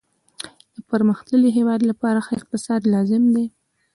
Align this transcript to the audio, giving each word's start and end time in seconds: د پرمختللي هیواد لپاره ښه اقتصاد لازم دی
د 0.75 0.77
پرمختللي 0.89 1.49
هیواد 1.57 1.81
لپاره 1.89 2.19
ښه 2.25 2.33
اقتصاد 2.39 2.81
لازم 2.93 3.23
دی 3.35 3.45